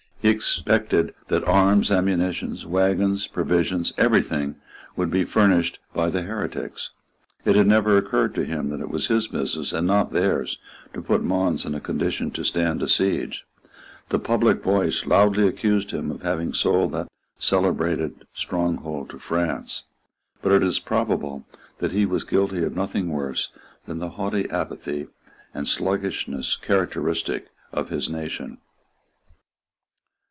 [0.23, 4.57] He expected that arms, ammunition, waggons, provisions, every thing,
[4.95, 6.91] would be furnished by the heretics.
[7.43, 10.59] It had never occurred to him that it was his business, and not theirs,
[10.93, 13.47] to put Mons in a condition to stand a siege.
[14.09, 17.07] The public voice loudly accused him of having sold that
[17.39, 19.85] celebrated stronghold to France.
[20.43, 21.47] But it is probable
[21.79, 23.49] that he was guilty of nothing worse
[23.87, 25.07] than the haughty apathy
[25.51, 28.59] and sluggishness characteristic of his nation.